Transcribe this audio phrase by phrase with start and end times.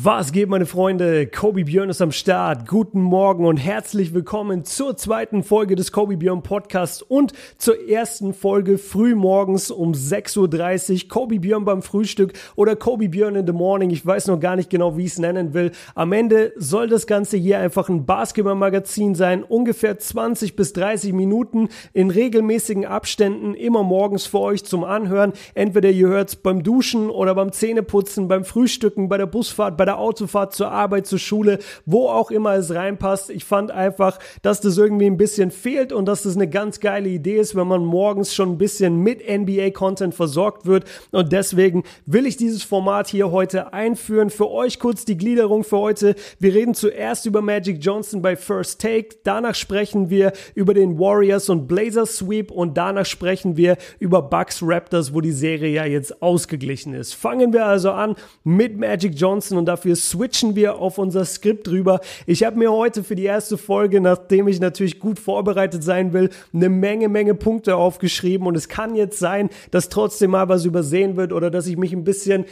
[0.00, 1.26] Was geht, meine Freunde?
[1.26, 2.68] Kobe Björn ist am Start.
[2.68, 8.32] Guten Morgen und herzlich willkommen zur zweiten Folge des Kobe Björn Podcasts und zur ersten
[8.32, 11.08] Folge frühmorgens um 6.30 Uhr.
[11.08, 13.90] Kobe Björn beim Frühstück oder Kobe Björn in the Morning.
[13.90, 15.72] Ich weiß noch gar nicht genau, wie ich es nennen will.
[15.96, 19.42] Am Ende soll das Ganze hier einfach ein Basketballmagazin sein.
[19.42, 25.32] Ungefähr 20 bis 30 Minuten in regelmäßigen Abständen, immer morgens für euch zum Anhören.
[25.54, 29.87] Entweder ihr hört es beim Duschen oder beim Zähneputzen, beim Frühstücken, bei der Busfahrt, bei
[29.88, 33.30] der Autofahrt zur Arbeit, zur Schule, wo auch immer es reinpasst.
[33.30, 37.08] Ich fand einfach, dass das irgendwie ein bisschen fehlt und dass das eine ganz geile
[37.08, 40.84] Idee ist, wenn man morgens schon ein bisschen mit NBA-Content versorgt wird.
[41.10, 44.30] Und deswegen will ich dieses Format hier heute einführen.
[44.30, 46.14] Für euch kurz die Gliederung für heute.
[46.38, 49.16] Wir reden zuerst über Magic Johnson bei First Take.
[49.24, 54.60] Danach sprechen wir über den Warriors und Blazers Sweep und danach sprechen wir über Bucks
[54.62, 57.14] Raptors, wo die Serie ja jetzt ausgeglichen ist.
[57.14, 62.00] Fangen wir also an mit Magic Johnson und dafür switchen wir auf unser Skript rüber.
[62.26, 66.30] Ich habe mir heute für die erste Folge, nachdem ich natürlich gut vorbereitet sein will,
[66.52, 71.16] eine Menge, Menge Punkte aufgeschrieben und es kann jetzt sein, dass trotzdem mal was übersehen
[71.16, 72.46] wird oder dass ich mich ein bisschen,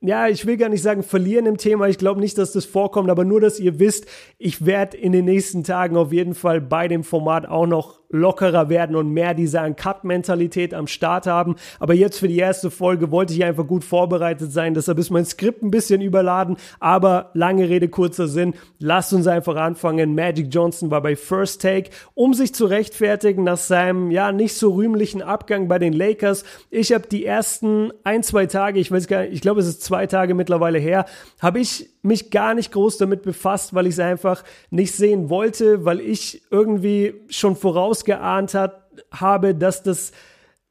[0.00, 1.88] ja, ich will gar nicht sagen verlieren im Thema.
[1.88, 4.06] Ich glaube nicht, dass das vorkommt, aber nur, dass ihr wisst,
[4.38, 8.68] ich werde in den nächsten Tagen auf jeden Fall bei dem Format auch noch lockerer
[8.68, 11.56] werden und mehr diese Cut-Mentalität am Start haben.
[11.78, 14.74] Aber jetzt für die erste Folge wollte ich einfach gut vorbereitet sein.
[14.74, 16.56] Deshalb ist mein Skript ein bisschen überladen.
[16.80, 18.54] Aber lange Rede, kurzer Sinn.
[18.78, 20.14] Lasst uns einfach anfangen.
[20.14, 24.72] Magic Johnson war bei First Take, um sich zu rechtfertigen nach seinem, ja, nicht so
[24.72, 26.44] rühmlichen Abgang bei den Lakers.
[26.70, 29.82] Ich habe die ersten ein, zwei Tage, ich weiß gar nicht, ich glaube, es ist
[29.82, 31.06] zwei Tage mittlerweile her,
[31.40, 35.84] habe ich mich gar nicht groß damit befasst, weil ich es einfach nicht sehen wollte,
[35.84, 40.12] weil ich irgendwie schon vorausgeahnt hat, habe, dass das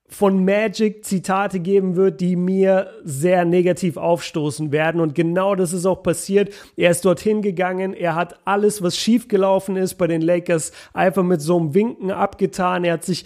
[0.09, 5.02] von Magic Zitate geben wird, die mir sehr negativ aufstoßen werden.
[5.02, 6.53] Und genau das ist auch passiert.
[6.77, 7.94] Er ist dorthin gegangen.
[7.94, 12.85] Er hat alles, was schiefgelaufen ist bei den Lakers, einfach mit so einem Winken abgetan.
[12.85, 13.25] Er hat sich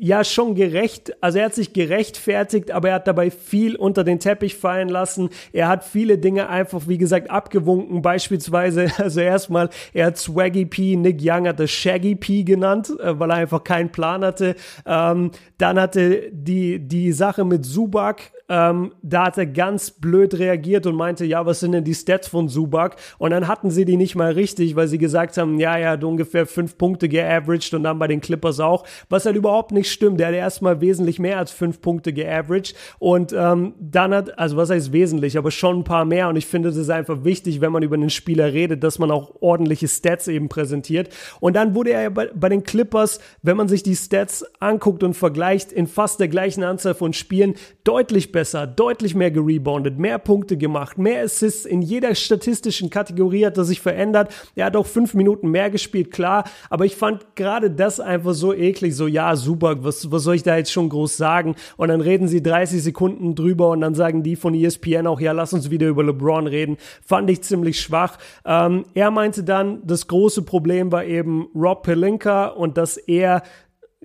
[0.00, 4.20] ja schon gerecht, also er hat sich gerechtfertigt, aber er hat dabei viel unter den
[4.20, 5.30] Teppich fallen lassen.
[5.52, 8.02] Er hat viele Dinge einfach, wie gesagt, abgewunken.
[8.02, 13.18] Beispielsweise, also erstmal, er hat Swaggy P, Nick Young hat das Shaggy P genannt, äh,
[13.18, 14.56] weil er einfach keinen Plan hatte.
[14.84, 20.86] Ähm, dann hatte die, die Sache mit Subak, ähm, da hat er ganz blöd reagiert
[20.86, 22.96] und meinte, ja, was sind denn die Stats von Subak?
[23.18, 26.04] Und dann hatten sie die nicht mal richtig, weil sie gesagt haben, ja, er hat
[26.04, 30.20] ungefähr fünf Punkte geaveraged und dann bei den Clippers auch, was halt überhaupt nicht stimmt.
[30.20, 34.70] Der hat erstmal wesentlich mehr als fünf Punkte geaveraged und ähm, dann hat, also was
[34.70, 37.72] heißt wesentlich, aber schon ein paar mehr und ich finde, das ist einfach wichtig, wenn
[37.72, 41.08] man über einen Spieler redet, dass man auch ordentliche Stats eben präsentiert.
[41.40, 45.02] Und dann wurde er ja bei, bei den Clippers, wenn man sich die Stats anguckt
[45.02, 47.54] und vergleicht, in fast der gleichen Anzahl von Spielen
[47.84, 53.56] deutlich besser, deutlich mehr gereboundet, mehr Punkte gemacht, mehr Assists in jeder statistischen Kategorie hat
[53.56, 54.30] er sich verändert.
[54.54, 58.52] Er hat auch fünf Minuten mehr gespielt, klar, aber ich fand gerade das einfach so
[58.52, 61.54] eklig, so ja, super, was, was soll ich da jetzt schon groß sagen?
[61.78, 65.32] Und dann reden sie 30 Sekunden drüber und dann sagen die von ESPN auch, ja,
[65.32, 66.76] lass uns wieder über LeBron reden.
[67.06, 68.18] Fand ich ziemlich schwach.
[68.44, 73.42] Ähm, er meinte dann, das große Problem war eben Rob Pelinka und dass er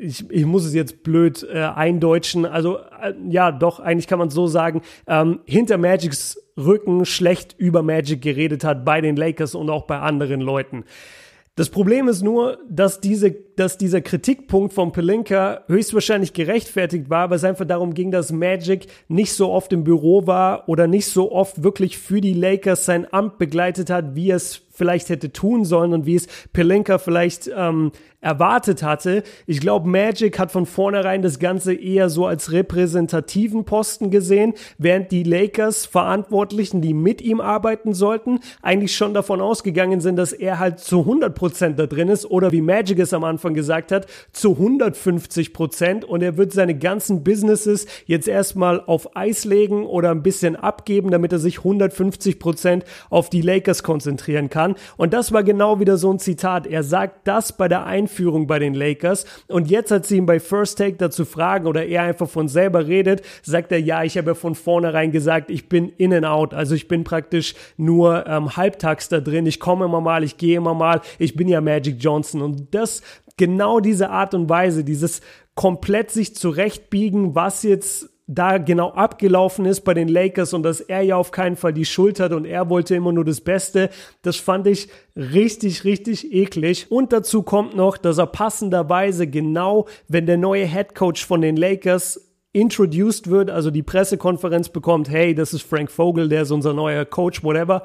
[0.01, 2.45] ich, ich muss es jetzt blöd äh, eindeutschen.
[2.45, 7.55] Also äh, ja, doch, eigentlich kann man es so sagen, ähm, hinter Magics Rücken schlecht
[7.57, 10.83] über Magic geredet hat bei den Lakers und auch bei anderen Leuten.
[11.55, 17.37] Das Problem ist nur, dass, diese, dass dieser Kritikpunkt von Pelinka höchstwahrscheinlich gerechtfertigt war, weil
[17.37, 21.31] es einfach darum ging, dass Magic nicht so oft im Büro war oder nicht so
[21.31, 25.93] oft wirklich für die Lakers sein Amt begleitet hat, wie es vielleicht hätte tun sollen
[25.93, 29.23] und wie es Pelinka vielleicht ähm, erwartet hatte.
[29.45, 35.11] Ich glaube, Magic hat von vornherein das Ganze eher so als repräsentativen Posten gesehen, während
[35.11, 40.59] die Lakers Verantwortlichen, die mit ihm arbeiten sollten, eigentlich schon davon ausgegangen sind, dass er
[40.59, 44.07] halt zu 100 Prozent da drin ist oder wie Magic es am Anfang gesagt hat,
[44.31, 50.11] zu 150 Prozent und er wird seine ganzen Businesses jetzt erstmal auf Eis legen oder
[50.11, 54.75] ein bisschen abgeben, damit er sich 150 Prozent auf die Lakers konzentrieren kann.
[54.97, 56.67] Und das war genau wieder so ein Zitat.
[56.67, 59.25] Er sagt das bei der Einführung bei den Lakers.
[59.47, 62.87] Und jetzt, als sie ihn bei First Take dazu fragen oder er einfach von selber
[62.87, 66.53] redet, sagt er, ja, ich habe ja von vornherein gesagt, ich bin in and out.
[66.53, 69.45] Also ich bin praktisch nur ähm, halbtags da drin.
[69.45, 71.01] Ich komme immer mal, ich gehe immer mal.
[71.19, 72.41] Ich bin ja Magic Johnson.
[72.41, 73.01] Und das,
[73.41, 75.21] genau diese Art und Weise, dieses
[75.55, 81.01] komplett sich zurechtbiegen, was jetzt da genau abgelaufen ist bei den Lakers und dass er
[81.01, 83.89] ja auf keinen Fall die Schuld hat und er wollte immer nur das Beste.
[84.21, 86.91] Das fand ich richtig, richtig eklig.
[86.91, 91.57] Und dazu kommt noch, dass er passenderweise genau, wenn der neue Head Coach von den
[91.57, 96.73] Lakers introduced wird, also die Pressekonferenz bekommt, hey, das ist Frank Vogel, der ist unser
[96.73, 97.81] neuer Coach, whatever,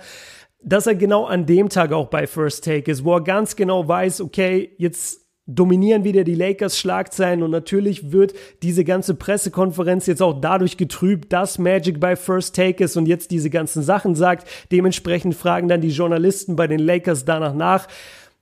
[0.62, 3.88] dass er genau an dem Tag auch bei First Take ist, wo er ganz genau
[3.88, 10.22] weiß, okay, jetzt dominieren wieder die Lakers Schlagzeilen und natürlich wird diese ganze Pressekonferenz jetzt
[10.22, 14.48] auch dadurch getrübt, dass Magic bei First Take ist und jetzt diese ganzen Sachen sagt.
[14.72, 17.87] Dementsprechend fragen dann die Journalisten bei den Lakers danach nach.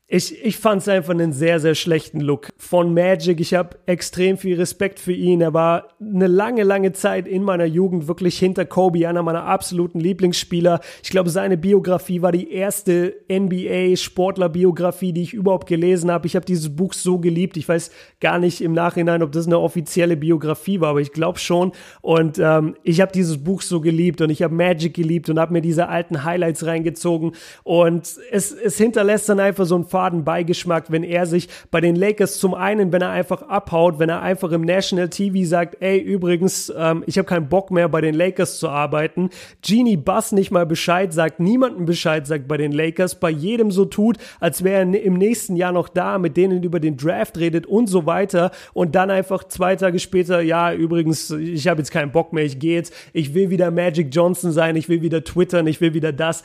[0.06, 3.40] Ich, ich fand es einfach einen sehr, sehr schlechten Look von Magic.
[3.40, 5.40] Ich habe extrem viel Respekt für ihn.
[5.40, 10.00] Er war eine lange, lange Zeit in meiner Jugend wirklich hinter Kobe, einer meiner absoluten
[10.00, 10.80] Lieblingsspieler.
[11.02, 16.26] Ich glaube, seine Biografie war die erste NBA-Sportler-Biografie, die ich überhaupt gelesen habe.
[16.26, 17.56] Ich habe dieses Buch so geliebt.
[17.56, 17.90] Ich weiß
[18.20, 21.72] gar nicht im Nachhinein, ob das eine offizielle Biografie war, aber ich glaube schon.
[22.02, 25.54] Und ähm, ich habe dieses Buch so geliebt und ich habe Magic geliebt und habe
[25.54, 27.32] mir diese alten Highlights reingezogen.
[27.62, 31.94] Und es, es hinterlässt dann einfach so ein faden Beigeschmack, wenn er sich bei den
[31.94, 36.00] Lakers zum einen, wenn er einfach abhaut, wenn er einfach im National TV sagt, ey,
[36.00, 39.30] übrigens, ähm, ich habe keinen Bock mehr bei den Lakers zu arbeiten.
[39.62, 43.84] Genie Bass nicht mal Bescheid sagt, niemanden Bescheid sagt bei den Lakers, bei jedem so
[43.84, 47.64] tut, als wäre er im nächsten Jahr noch da, mit denen über den Draft redet
[47.64, 52.10] und so weiter und dann einfach zwei Tage später, ja, übrigens, ich habe jetzt keinen
[52.10, 55.68] Bock mehr, ich gehe jetzt, ich will wieder Magic Johnson sein, ich will wieder twittern,
[55.68, 56.42] ich will wieder das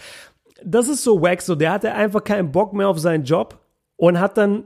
[0.66, 3.60] das ist so wack, so der hatte einfach keinen Bock mehr auf seinen Job
[3.98, 4.66] und hat dann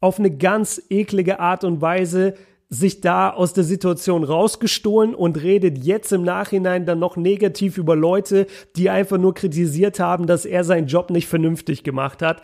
[0.00, 2.34] auf eine ganz eklige Art und Weise
[2.68, 7.94] sich da aus der Situation rausgestohlen und redet jetzt im Nachhinein dann noch negativ über
[7.94, 12.42] Leute, die einfach nur kritisiert haben, dass er seinen Job nicht vernünftig gemacht hat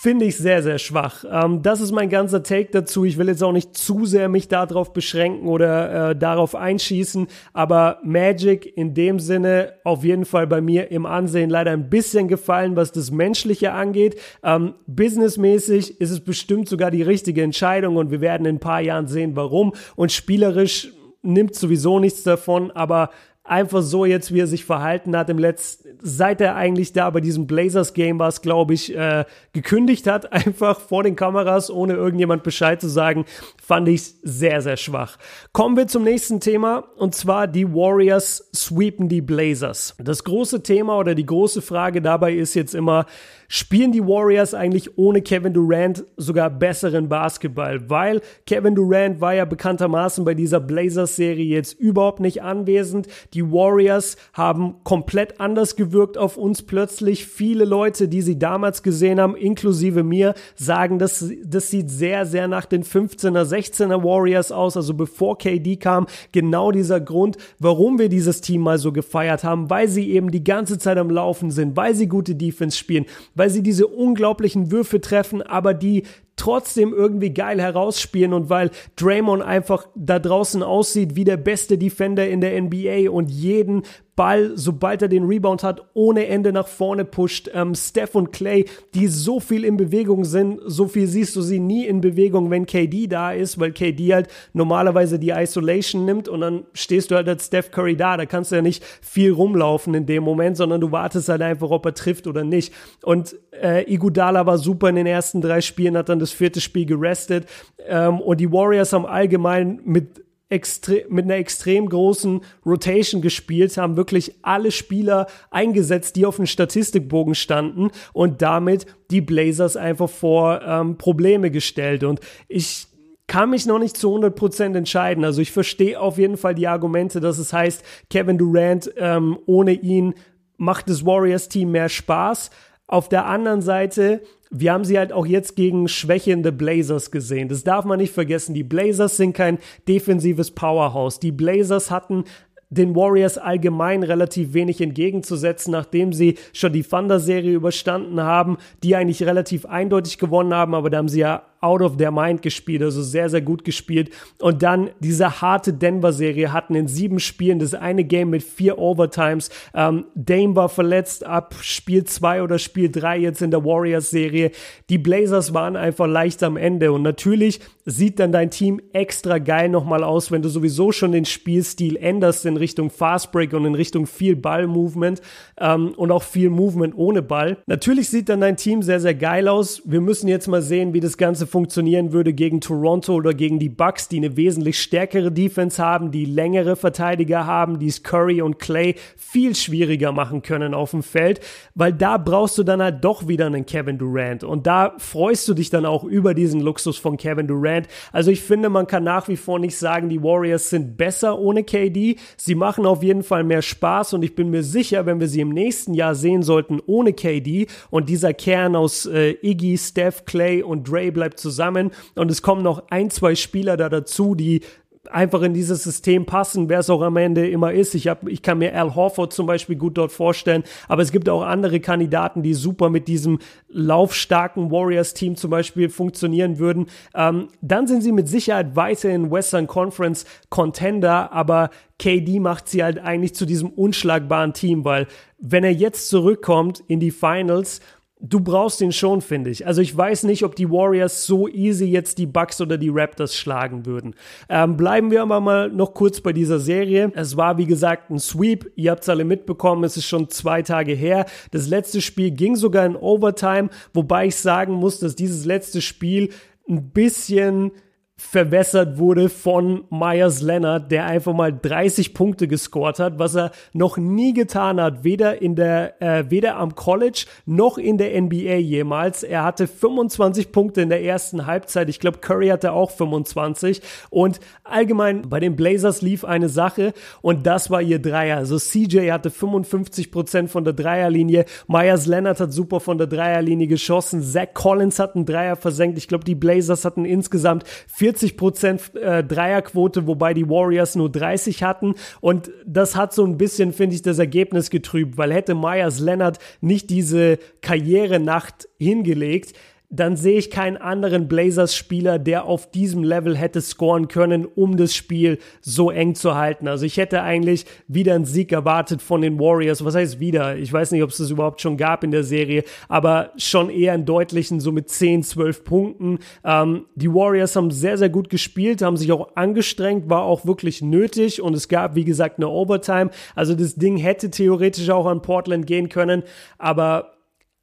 [0.00, 1.24] finde ich sehr, sehr schwach.
[1.28, 3.04] Ähm, das ist mein ganzer Take dazu.
[3.04, 7.98] Ich will jetzt auch nicht zu sehr mich darauf beschränken oder äh, darauf einschießen, aber
[8.04, 12.76] Magic in dem Sinne auf jeden Fall bei mir im Ansehen leider ein bisschen gefallen,
[12.76, 14.20] was das Menschliche angeht.
[14.44, 18.80] Ähm, businessmäßig ist es bestimmt sogar die richtige Entscheidung und wir werden in ein paar
[18.80, 19.72] Jahren sehen, warum.
[19.96, 20.92] Und spielerisch
[21.22, 23.10] nimmt sowieso nichts davon, aber
[23.48, 27.20] einfach so jetzt, wie er sich verhalten hat im letzten, seit er eigentlich da bei
[27.20, 32.80] diesem Blazers-Game war glaube ich, äh, gekündigt hat, einfach vor den Kameras, ohne irgendjemand Bescheid
[32.80, 33.24] zu sagen,
[33.68, 35.18] fand ich sehr, sehr schwach.
[35.52, 39.94] Kommen wir zum nächsten Thema und zwar die Warriors sweepen die Blazers.
[39.98, 43.04] Das große Thema oder die große Frage dabei ist jetzt immer,
[43.48, 49.46] spielen die Warriors eigentlich ohne Kevin Durant sogar besseren Basketball, weil Kevin Durant war ja
[49.46, 53.08] bekanntermaßen bei dieser Blazers-Serie jetzt überhaupt nicht anwesend.
[53.32, 57.26] Die Warriors haben komplett anders gewirkt auf uns plötzlich.
[57.26, 62.48] Viele Leute, die sie damals gesehen haben, inklusive mir, sagen, dass das sieht sehr, sehr
[62.48, 66.06] nach den 15er, 16er Warriors aus, also bevor KD kam.
[66.32, 70.44] Genau dieser Grund, warum wir dieses Team mal so gefeiert haben, weil sie eben die
[70.44, 75.00] ganze Zeit am Laufen sind, weil sie gute Defense spielen, weil sie diese unglaublichen Würfe
[75.00, 76.04] treffen, aber die
[76.36, 82.28] trotzdem irgendwie geil herausspielen und weil Draymond einfach da draußen aussieht wie der beste Defender
[82.28, 83.82] in der NBA und jeden
[84.18, 87.48] Ball, sobald er den Rebound hat, ohne Ende nach vorne pusht.
[87.54, 91.60] Ähm, Steph und Clay, die so viel in Bewegung sind, so viel siehst du sie
[91.60, 96.40] nie in Bewegung, wenn KD da ist, weil KD halt normalerweise die Isolation nimmt und
[96.40, 98.16] dann stehst du halt als Steph Curry da.
[98.16, 101.70] Da kannst du ja nicht viel rumlaufen in dem Moment, sondern du wartest halt einfach,
[101.70, 102.74] ob er trifft oder nicht.
[103.04, 106.86] Und äh, Igudala war super in den ersten drei Spielen, hat dann das vierte Spiel
[106.86, 107.46] gerestet.
[107.86, 114.36] Ähm, und die Warriors haben allgemein mit mit einer extrem großen Rotation gespielt, haben wirklich
[114.42, 120.96] alle Spieler eingesetzt, die auf dem Statistikbogen standen und damit die Blazers einfach vor ähm,
[120.96, 122.02] Probleme gestellt.
[122.02, 122.88] Und ich
[123.26, 125.24] kann mich noch nicht zu 100% entscheiden.
[125.24, 129.72] Also ich verstehe auf jeden Fall die Argumente, dass es heißt, Kevin Durant ähm, ohne
[129.72, 130.14] ihn
[130.56, 132.50] macht das Warriors-Team mehr Spaß.
[132.86, 137.48] Auf der anderen Seite wir haben sie halt auch jetzt gegen schwächende Blazers gesehen.
[137.48, 138.54] Das darf man nicht vergessen.
[138.54, 141.20] Die Blazers sind kein defensives Powerhouse.
[141.20, 142.24] Die Blazers hatten
[142.70, 149.22] den Warriors allgemein relativ wenig entgegenzusetzen, nachdem sie schon die Thunder-Serie überstanden haben, die eigentlich
[149.22, 153.02] relativ eindeutig gewonnen haben, aber da haben sie ja out of their mind gespielt, also
[153.02, 154.10] sehr, sehr gut gespielt.
[154.40, 159.50] Und dann diese harte Denver-Serie hatten in sieben Spielen das eine Game mit vier Overtimes.
[159.74, 164.50] Ähm, Dame war verletzt ab Spiel zwei oder Spiel drei jetzt in der Warriors-Serie.
[164.88, 166.92] Die Blazers waren einfach leicht am Ende.
[166.92, 171.24] Und natürlich sieht dann dein Team extra geil nochmal aus, wenn du sowieso schon den
[171.24, 175.20] Spielstil änderst in Richtung Fast Break und in Richtung viel Ball-Movement
[175.58, 177.58] ähm, und auch viel Movement ohne Ball.
[177.66, 179.82] Natürlich sieht dann dein Team sehr, sehr geil aus.
[179.84, 183.68] Wir müssen jetzt mal sehen, wie das Ganze funktionieren würde gegen Toronto oder gegen die
[183.68, 188.58] Bucks, die eine wesentlich stärkere Defense haben, die längere Verteidiger haben, die es Curry und
[188.58, 191.40] Clay viel schwieriger machen können auf dem Feld,
[191.74, 195.54] weil da brauchst du dann halt doch wieder einen Kevin Durant und da freust du
[195.54, 197.88] dich dann auch über diesen Luxus von Kevin Durant.
[198.12, 201.64] Also ich finde, man kann nach wie vor nicht sagen, die Warriors sind besser ohne
[201.64, 202.16] KD.
[202.36, 205.40] Sie machen auf jeden Fall mehr Spaß und ich bin mir sicher, wenn wir sie
[205.40, 210.62] im nächsten Jahr sehen sollten ohne KD und dieser Kern aus äh, Iggy, Steph, Clay
[210.62, 214.62] und Dre bleibt zusammen und es kommen noch ein, zwei Spieler da dazu, die
[215.10, 217.94] einfach in dieses System passen, wer es auch am Ende immer ist.
[217.94, 221.28] Ich, hab, ich kann mir Al Horford zum Beispiel gut dort vorstellen, aber es gibt
[221.28, 226.86] auch andere Kandidaten, die super mit diesem laufstarken Warriors-Team zum Beispiel funktionieren würden.
[227.14, 232.98] Ähm, dann sind sie mit Sicherheit weiterhin Western Conference Contender, aber KD macht sie halt
[232.98, 235.06] eigentlich zu diesem unschlagbaren Team, weil
[235.38, 237.80] wenn er jetzt zurückkommt in die Finals,
[238.20, 239.66] du brauchst ihn schon, finde ich.
[239.66, 243.34] Also ich weiß nicht, ob die Warriors so easy jetzt die Bucks oder die Raptors
[243.34, 244.14] schlagen würden.
[244.48, 247.12] Ähm, bleiben wir aber mal noch kurz bei dieser Serie.
[247.14, 248.70] Es war, wie gesagt, ein Sweep.
[248.76, 249.84] Ihr habt es alle mitbekommen.
[249.84, 251.26] Es ist schon zwei Tage her.
[251.50, 256.30] Das letzte Spiel ging sogar in Overtime, wobei ich sagen muss, dass dieses letzte Spiel
[256.68, 257.72] ein bisschen
[258.20, 263.96] verwässert wurde von Myers Leonard, der einfach mal 30 Punkte gescored hat, was er noch
[263.96, 269.22] nie getan hat, weder in der äh, weder am College noch in der NBA jemals.
[269.22, 271.88] Er hatte 25 Punkte in der ersten Halbzeit.
[271.88, 277.46] Ich glaube, Curry hatte auch 25 und allgemein bei den Blazers lief eine Sache und
[277.46, 278.38] das war ihr Dreier.
[278.38, 283.68] Also CJ hatte 55 Prozent von der Dreierlinie, Myers Leonard hat super von der Dreierlinie
[283.68, 285.98] geschossen, Zach Collins hat einen Dreier versenkt.
[285.98, 291.62] Ich glaube, die Blazers hatten insgesamt 40 Prozent äh, Dreierquote, wobei die Warriors nur 30
[291.62, 291.94] hatten.
[292.20, 296.38] Und das hat so ein bisschen, finde ich, das Ergebnis getrübt, weil hätte Myers Leonard
[296.60, 299.54] nicht diese Karrierenacht hingelegt,
[299.90, 304.94] dann sehe ich keinen anderen Blazers-Spieler, der auf diesem Level hätte scoren können, um das
[304.94, 306.68] Spiel so eng zu halten.
[306.68, 309.82] Also ich hätte eigentlich wieder einen Sieg erwartet von den Warriors.
[309.84, 310.56] Was heißt wieder?
[310.56, 313.94] Ich weiß nicht, ob es das überhaupt schon gab in der Serie, aber schon eher
[313.94, 316.18] einen deutlichen, so mit 10, 12 Punkten.
[316.44, 320.82] Ähm, die Warriors haben sehr, sehr gut gespielt, haben sich auch angestrengt, war auch wirklich
[320.82, 323.10] nötig und es gab, wie gesagt, eine Overtime.
[323.34, 326.24] Also das Ding hätte theoretisch auch an Portland gehen können,
[326.58, 327.17] aber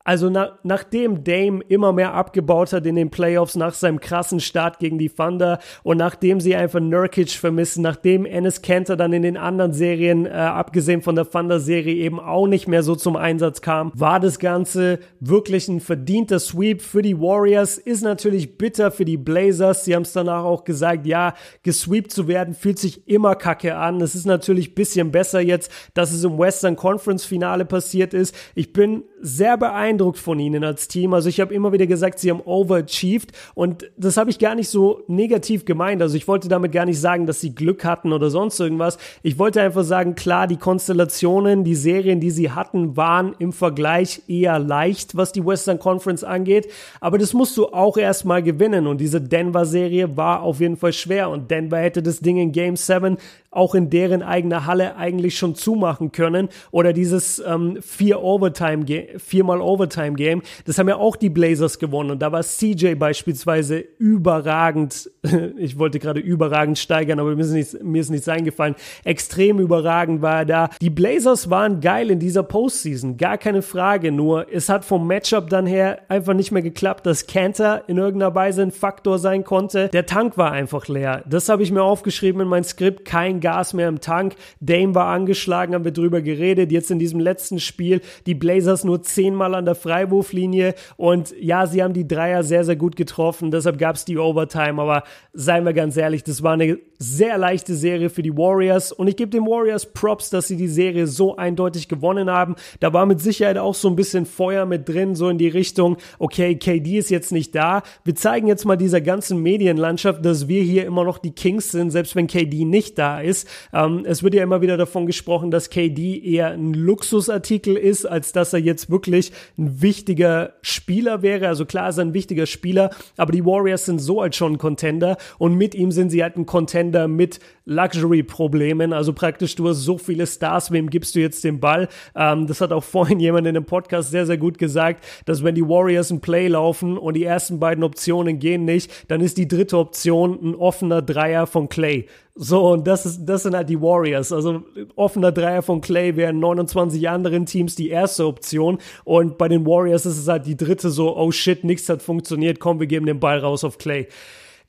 [0.06, 4.78] also na, nachdem Dame immer mehr abgebaut hat in den Playoffs nach seinem krassen Start
[4.78, 9.36] gegen die Thunder und nachdem sie einfach Nurkic vermissen, nachdem Ennis Kanter dann in den
[9.36, 13.92] anderen Serien, äh, abgesehen von der Thunder-Serie, eben auch nicht mehr so zum Einsatz kam,
[13.96, 17.80] war das Ganze wirklich ein verdienter Sweep für die Warriors.
[17.80, 19.86] Ist natürlich bitter für die Blazers.
[19.86, 21.34] Sie haben es danach auch gesagt, ja,
[21.64, 24.00] gesweept zu werden fühlt sich immer kacke an.
[24.02, 28.36] Es ist natürlich bisschen besser jetzt, dass es im Western Conference Finale passiert ist.
[28.54, 31.14] Ich bin sehr beeindruckt von ihnen als Team.
[31.14, 34.70] Also ich habe immer wieder gesagt, sie haben overachieved und das habe ich gar nicht
[34.70, 36.02] so negativ gemeint.
[36.02, 38.98] Also ich wollte damit gar nicht sagen, dass sie Glück hatten oder sonst irgendwas.
[39.24, 44.22] Ich wollte einfach sagen, klar, die Konstellationen, die Serien, die sie hatten, waren im Vergleich
[44.28, 46.68] eher leicht, was die Western Conference angeht.
[47.02, 51.30] Aber das musst du auch erstmal gewinnen und diese Denver-Serie war auf jeden Fall schwer
[51.30, 53.18] und Denver hätte das Ding in Game 7
[53.56, 56.50] auch in deren eigener Halle eigentlich schon zumachen können.
[56.72, 58.86] Oder dieses ähm, vier Overtime
[59.18, 62.12] viermal Overtime Game, das haben ja auch die Blazers gewonnen.
[62.12, 65.10] Und da war CJ beispielsweise überragend.
[65.58, 68.76] ich wollte gerade überragend steigern, aber mir ist nichts, mir ist nichts eingefallen.
[69.04, 70.70] Extrem überragend war er da.
[70.82, 74.12] Die Blazers waren geil in dieser Postseason, gar keine Frage.
[74.12, 78.36] Nur es hat vom Matchup dann her einfach nicht mehr geklappt, dass Cantor in irgendeiner
[78.36, 79.90] Weise ein Faktor sein konnte.
[79.90, 81.24] Der Tank war einfach leer.
[81.28, 83.06] Das habe ich mir aufgeschrieben in mein Skript.
[83.06, 84.34] Kein Gas mehr im Tank.
[84.60, 86.72] Dame war angeschlagen, haben wir drüber geredet.
[86.72, 91.84] Jetzt in diesem letzten Spiel die Blazers nur zehnmal an der Freiwurflinie und ja, sie
[91.84, 93.52] haben die Dreier sehr, sehr gut getroffen.
[93.52, 94.82] Deshalb gab es die Overtime.
[94.82, 99.08] Aber seien wir ganz ehrlich, das war eine sehr leichte Serie für die Warriors und
[99.08, 102.56] ich gebe den Warriors Props, dass sie die Serie so eindeutig gewonnen haben.
[102.80, 105.98] Da war mit Sicherheit auch so ein bisschen Feuer mit drin, so in die Richtung,
[106.18, 107.84] okay, KD ist jetzt nicht da.
[108.06, 111.92] Wir zeigen jetzt mal dieser ganzen Medienlandschaft, dass wir hier immer noch die Kings sind,
[111.92, 113.48] selbst wenn KD nicht da ist ist.
[113.74, 118.32] Ähm, es wird ja immer wieder davon gesprochen, dass KD eher ein Luxusartikel ist, als
[118.32, 121.48] dass er jetzt wirklich ein wichtiger Spieler wäre.
[121.48, 124.58] Also klar ist er ein wichtiger Spieler, aber die Warriors sind so als schon ein
[124.58, 128.94] Contender und mit ihm sind sie halt ein Contender mit Luxury-Problemen.
[128.94, 131.88] Also praktisch, du hast so viele Stars, wem gibst du jetzt den Ball?
[132.16, 135.56] Ähm, das hat auch vorhin jemand in dem Podcast sehr, sehr gut gesagt, dass wenn
[135.56, 139.48] die Warriors ein Play laufen und die ersten beiden Optionen gehen nicht, dann ist die
[139.48, 142.08] dritte Option ein offener Dreier von Clay.
[142.38, 144.34] So, und das ist, das sind halt die Warriors.
[144.34, 144.64] Also,
[144.98, 148.80] offener Dreier von Clay wären 29 anderen Teams die erste Option.
[149.06, 152.60] Und bei den Warriors ist es halt die dritte so, oh shit, nichts hat funktioniert,
[152.60, 154.10] komm, wir geben den Ball raus auf Clay.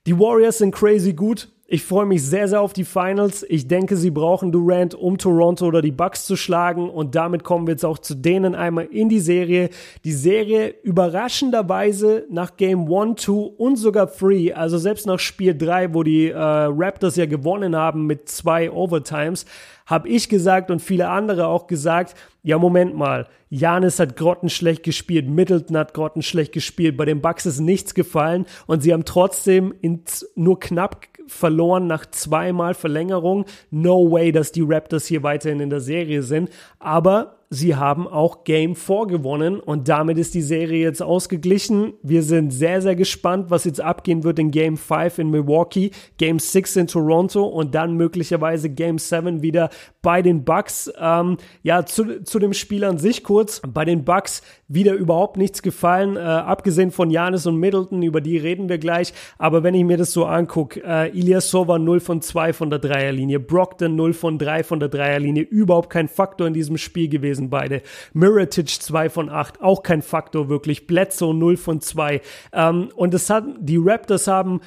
[0.05, 1.49] Die Warriors sind crazy gut.
[1.69, 3.45] Ich freue mich sehr, sehr auf die Finals.
[3.49, 6.89] Ich denke, sie brauchen Durant, um Toronto oder die Bucks zu schlagen.
[6.89, 9.69] Und damit kommen wir jetzt auch zu denen einmal in die Serie.
[10.05, 15.93] Die Serie überraschenderweise nach Game 1, 2 und sogar 3, also selbst nach Spiel 3,
[15.93, 19.45] wo die äh, Raptors ja gewonnen haben mit zwei Overtimes,
[19.87, 22.13] habe ich gesagt und viele andere auch gesagt,
[22.43, 27.59] ja, Moment mal, Janis hat grottenschlecht gespielt, Middleton hat grottenschlecht gespielt, bei den Bucks ist
[27.59, 30.03] nichts gefallen und sie haben trotzdem in
[30.35, 33.45] nur knapp verloren nach zweimal Verlängerung.
[33.69, 36.49] No way, dass die Raptors hier weiterhin in der Serie sind.
[36.79, 41.93] Aber sie haben auch Game 4 gewonnen und damit ist die Serie jetzt ausgeglichen.
[42.03, 46.39] Wir sind sehr, sehr gespannt, was jetzt abgehen wird in Game 5 in Milwaukee, Game
[46.39, 49.69] 6 in Toronto und dann möglicherweise Game 7 wieder
[50.01, 50.91] bei den Bucks.
[50.99, 53.61] Ähm, ja, zu, zu dem Spiel an sich kurz.
[53.67, 58.37] Bei den Bucks wieder überhaupt nichts gefallen, äh, abgesehen von Janis und Middleton, über die
[58.37, 59.13] reden wir gleich.
[59.37, 63.39] Aber wenn ich mir das so angucke, äh, Ilyasova 0 von 2 von der Dreierlinie,
[63.39, 67.81] Brockton 0 von 3 von der Dreierlinie, überhaupt kein Faktor in diesem Spiel gewesen, beide.
[68.13, 70.87] Miratic 2 von 8, auch kein Faktor wirklich.
[70.87, 72.21] Bledsoe 0 von 2.
[72.53, 74.61] Ähm, und es hat, die Raptors haben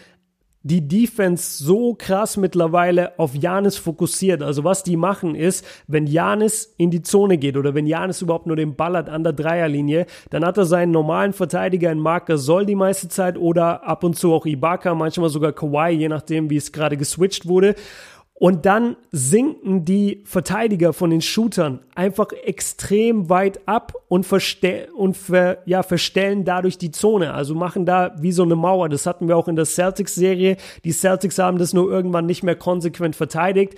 [0.63, 4.43] die Defense so krass mittlerweile auf Janis fokussiert.
[4.43, 8.47] Also was die machen ist, wenn Janis in die Zone geht oder wenn Janis überhaupt
[8.47, 12.37] nur den Ball hat an der Dreierlinie, dann hat er seinen normalen Verteidiger in Marker
[12.37, 16.51] Soll die meiste Zeit oder ab und zu auch Ibaka, manchmal sogar Kawhi, je nachdem,
[16.51, 17.75] wie es gerade geswitcht wurde.
[18.41, 24.27] Und dann sinken die Verteidiger von den Shootern einfach extrem weit ab und,
[24.97, 27.35] und ver ja, verstellen dadurch die Zone.
[27.35, 28.89] Also machen da wie so eine Mauer.
[28.89, 30.57] Das hatten wir auch in der Celtics-Serie.
[30.85, 33.75] Die Celtics haben das nur irgendwann nicht mehr konsequent verteidigt.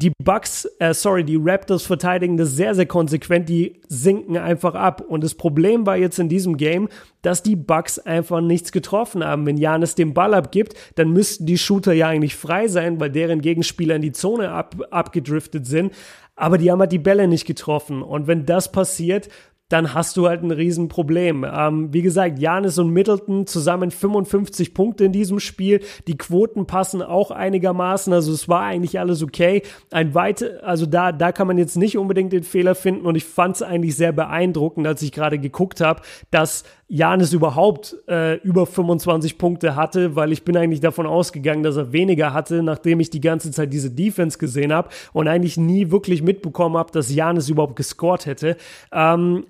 [0.00, 3.50] Die Bucks, äh, sorry, die Raptors verteidigen das sehr, sehr konsequent.
[3.50, 5.02] Die sinken einfach ab.
[5.06, 6.88] Und das Problem war jetzt in diesem Game,
[7.20, 9.44] dass die Bucks einfach nichts getroffen haben.
[9.44, 13.42] Wenn Janis den Ball abgibt, dann müssten die Shooter ja eigentlich frei sein, weil deren
[13.42, 15.92] Gegenspieler in die Zone ab, abgedriftet sind.
[16.34, 18.00] Aber die haben halt die Bälle nicht getroffen.
[18.00, 19.28] Und wenn das passiert,
[19.70, 21.46] dann hast du halt ein Riesenproblem.
[21.50, 25.80] Ähm, wie gesagt, Janis und Middleton zusammen 55 Punkte in diesem Spiel.
[26.06, 28.12] Die Quoten passen auch einigermaßen.
[28.12, 29.62] Also es war eigentlich alles okay.
[29.90, 33.06] Ein weite, also da, da kann man jetzt nicht unbedingt den Fehler finden.
[33.06, 37.96] Und ich fand es eigentlich sehr beeindruckend, als ich gerade geguckt habe, dass Janis überhaupt
[38.08, 42.64] äh, über 25 Punkte hatte, weil ich bin eigentlich davon ausgegangen, dass er weniger hatte,
[42.64, 46.90] nachdem ich die ganze Zeit diese Defense gesehen habe und eigentlich nie wirklich mitbekommen habe,
[46.90, 48.56] dass Janis überhaupt gescored hätte.
[48.90, 49.44] Ähm,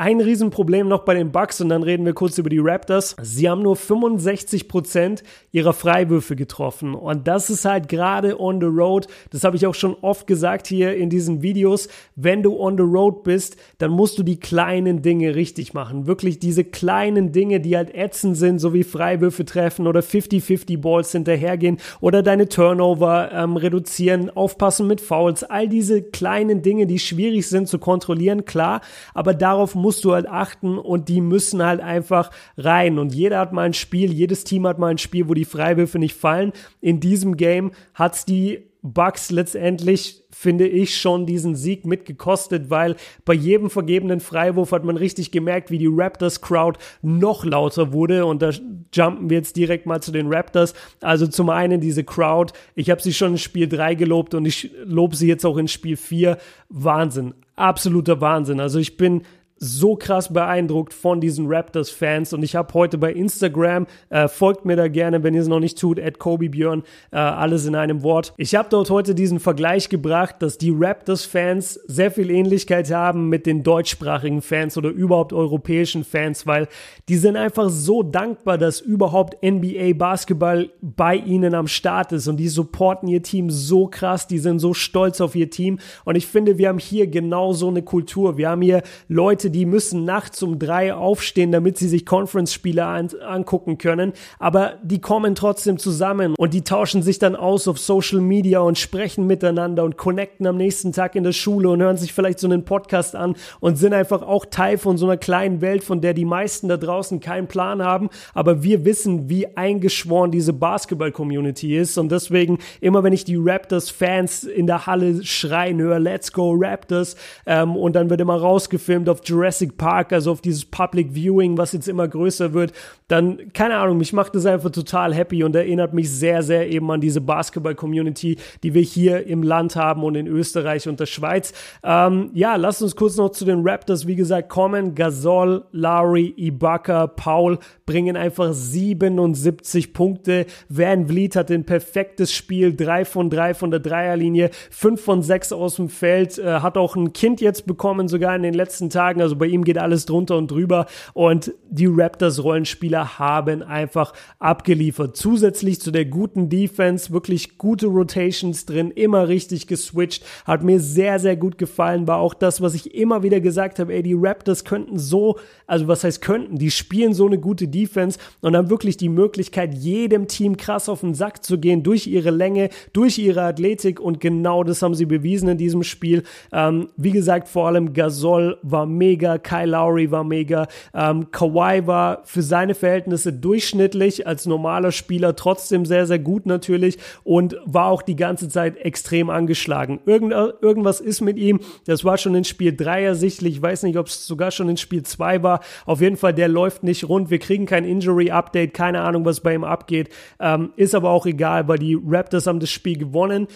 [0.00, 3.16] ein Riesenproblem noch bei den Bucks und dann reden wir kurz über die Raptors.
[3.20, 9.08] Sie haben nur 65% ihrer Freiwürfe getroffen und das ist halt gerade on the road.
[9.30, 11.90] Das habe ich auch schon oft gesagt hier in diesen Videos.
[12.16, 16.06] Wenn du on the road bist, dann musst du die kleinen Dinge richtig machen.
[16.06, 21.12] Wirklich diese kleinen Dinge, die halt ätzend sind, so wie Freiwürfe treffen oder 50-50 Balls
[21.12, 25.44] hinterhergehen oder deine Turnover ähm, reduzieren, aufpassen mit Fouls.
[25.44, 28.80] All diese kleinen Dinge, die schwierig sind zu kontrollieren, klar,
[29.12, 33.00] aber darauf muss musst du halt achten und die müssen halt einfach rein.
[33.00, 35.98] Und jeder hat mal ein Spiel, jedes Team hat mal ein Spiel, wo die Freiwürfe
[35.98, 36.52] nicht fallen.
[36.80, 42.94] In diesem Game hat es die Bucks letztendlich, finde ich, schon diesen Sieg mitgekostet, weil
[43.24, 48.24] bei jedem vergebenen Freiwurf hat man richtig gemerkt, wie die Raptors-Crowd noch lauter wurde.
[48.26, 48.50] Und da
[48.94, 50.74] jumpen wir jetzt direkt mal zu den Raptors.
[51.00, 54.70] Also zum einen diese Crowd, ich habe sie schon in Spiel 3 gelobt und ich
[54.84, 56.38] lobe sie jetzt auch in Spiel 4.
[56.68, 58.60] Wahnsinn, absoluter Wahnsinn.
[58.60, 59.22] Also ich bin
[59.62, 64.74] so krass beeindruckt von diesen Raptors-Fans und ich habe heute bei Instagram, äh, folgt mir
[64.74, 68.02] da gerne, wenn ihr es noch nicht tut, at Kobe Björn, äh, alles in einem
[68.02, 68.32] Wort.
[68.38, 73.44] Ich habe dort heute diesen Vergleich gebracht, dass die Raptors-Fans sehr viel Ähnlichkeit haben mit
[73.44, 76.66] den deutschsprachigen Fans oder überhaupt europäischen Fans, weil
[77.10, 82.38] die sind einfach so dankbar, dass überhaupt NBA Basketball bei ihnen am Start ist und
[82.38, 86.26] die supporten ihr Team so krass, die sind so stolz auf ihr Team und ich
[86.26, 88.38] finde, wir haben hier genau so eine Kultur.
[88.38, 93.08] Wir haben hier Leute, Die müssen nachts um drei aufstehen, damit sie sich Conference-Spiele an,
[93.26, 98.20] angucken können, aber die kommen trotzdem zusammen und die tauschen sich dann aus auf Social
[98.20, 102.12] Media und sprechen miteinander und connecten am nächsten Tag in der Schule und hören sich
[102.12, 105.84] vielleicht so einen Podcast an und sind einfach auch Teil von so einer kleinen Welt,
[105.84, 110.52] von der die meisten da draußen keinen Plan haben, aber wir wissen, wie eingeschworen diese
[110.52, 111.98] Basketball-Community ist.
[111.98, 117.16] Und deswegen immer wenn ich die Raptors-Fans in der Halle schreien höre, Let's go Raptors
[117.46, 121.72] ähm, und dann wird immer rausgefilmt auf Jurassic Park, also auf dieses Public Viewing, was
[121.72, 122.72] jetzt immer größer wird,
[123.08, 126.90] dann, keine Ahnung, mich macht das einfach total happy und erinnert mich sehr, sehr eben
[126.90, 131.52] an diese Basketball-Community, die wir hier im Land haben und in Österreich und der Schweiz.
[131.82, 134.94] Ähm, ja, lasst uns kurz noch zu den Raptors, wie gesagt, kommen.
[134.94, 140.46] Gasol, Lowry, Ibaka, Paul bringen einfach 77 Punkte.
[140.68, 145.52] Van Vliet hat ein perfektes Spiel, 3 von 3 von der Dreierlinie, 5 von 6
[145.52, 149.20] aus dem Feld, äh, hat auch ein Kind jetzt bekommen, sogar in den letzten Tagen,
[149.20, 155.16] also bei ihm geht alles drunter und drüber und die Raptors Rollenspieler haben einfach abgeliefert.
[155.16, 161.18] Zusätzlich zu der guten Defense, wirklich gute Rotations drin, immer richtig geswitcht, hat mir sehr,
[161.18, 164.64] sehr gut gefallen, war auch das, was ich immer wieder gesagt habe, ey, die Raptors
[164.64, 168.96] könnten so, also was heißt könnten, die spielen so eine gute Defense und haben wirklich
[168.96, 173.42] die Möglichkeit, jedem Team krass auf den Sack zu gehen durch ihre Länge, durch ihre
[173.42, 176.22] Athletik und genau das haben sie bewiesen in diesem Spiel.
[176.52, 182.22] Ähm, wie gesagt, vor allem Gasol war mega, Kyle Lowry war mega, ähm, Kawhi war
[182.24, 188.02] für seine Verhältnisse durchschnittlich als normaler Spieler trotzdem sehr, sehr gut natürlich und war auch
[188.02, 190.00] die ganze Zeit extrem angeschlagen.
[190.06, 193.98] Irgend, irgendwas ist mit ihm, das war schon in Spiel 3 ersichtlich, ich weiß nicht,
[193.98, 195.60] ob es sogar schon in Spiel 2 war.
[195.86, 199.54] Auf jeden Fall, der läuft nicht rund, wir kriegen kein Injury-Update, keine Ahnung, was bei
[199.54, 203.48] ihm abgeht, ähm, ist aber auch egal, weil die Raptors haben das Spiel gewonnen.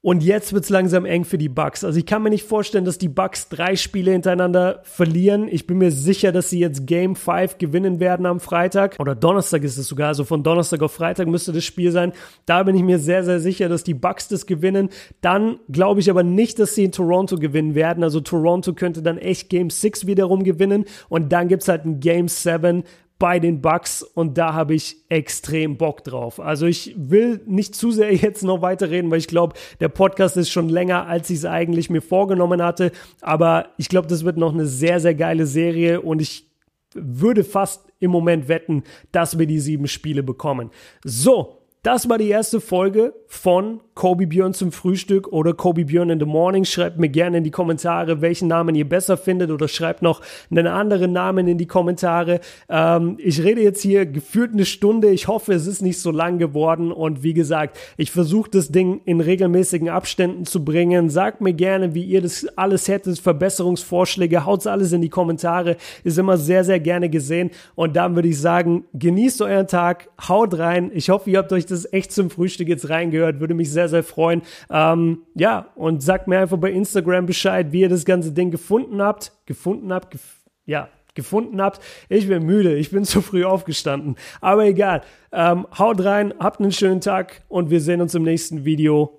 [0.00, 1.82] Und jetzt wird's langsam eng für die Bucks.
[1.82, 5.48] Also ich kann mir nicht vorstellen, dass die Bucks drei Spiele hintereinander verlieren.
[5.50, 8.94] Ich bin mir sicher, dass sie jetzt Game 5 gewinnen werden am Freitag.
[9.00, 10.08] Oder Donnerstag ist es sogar.
[10.08, 12.12] Also von Donnerstag auf Freitag müsste das Spiel sein.
[12.46, 14.90] Da bin ich mir sehr, sehr sicher, dass die Bucks das gewinnen.
[15.20, 18.04] Dann glaube ich aber nicht, dass sie in Toronto gewinnen werden.
[18.04, 20.84] Also Toronto könnte dann echt Game 6 wiederum gewinnen.
[21.08, 22.84] Und dann gibt's halt ein Game 7,
[23.18, 26.38] bei den Bucks und da habe ich extrem Bock drauf.
[26.38, 30.50] Also ich will nicht zu sehr jetzt noch weiterreden, weil ich glaube, der Podcast ist
[30.50, 32.92] schon länger, als ich es eigentlich mir vorgenommen hatte.
[33.20, 36.46] Aber ich glaube, das wird noch eine sehr, sehr geile Serie und ich
[36.94, 40.70] würde fast im Moment wetten, dass wir die sieben Spiele bekommen.
[41.04, 46.20] So, das war die erste Folge von Kobe Björn zum Frühstück oder Kobe Björn in
[46.20, 46.64] the Morning.
[46.64, 50.68] Schreibt mir gerne in die Kommentare, welchen Namen ihr besser findet oder schreibt noch einen
[50.68, 52.38] anderen Namen in die Kommentare.
[52.68, 55.10] Ähm, ich rede jetzt hier gefühlt eine Stunde.
[55.10, 59.00] Ich hoffe, es ist nicht so lang geworden und wie gesagt, ich versuche das Ding
[59.04, 61.10] in regelmäßigen Abständen zu bringen.
[61.10, 65.76] Sagt mir gerne, wie ihr das alles hättet, Verbesserungsvorschläge, haut's alles in die Kommentare.
[66.04, 70.56] Ist immer sehr, sehr gerne gesehen und dann würde ich sagen, genießt euren Tag, haut
[70.56, 70.92] rein.
[70.94, 73.40] Ich hoffe, ihr habt euch das echt zum Frühstück jetzt reingehört.
[73.40, 74.42] Würde mich sehr, freuen.
[74.70, 79.02] Ähm, ja, und sagt mir einfach bei Instagram Bescheid, wie ihr das ganze Ding gefunden
[79.02, 79.32] habt.
[79.46, 81.82] Gefunden habt, gef ja, gefunden habt.
[82.08, 84.16] Ich bin müde, ich bin zu früh aufgestanden.
[84.40, 85.02] Aber egal.
[85.32, 89.18] Ähm, haut rein, habt einen schönen Tag und wir sehen uns im nächsten Video.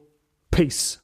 [0.49, 0.97] Peace.